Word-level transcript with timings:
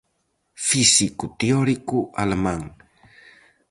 Físico 0.67 1.25
teórico 1.39 1.99
alemán. 2.23 2.61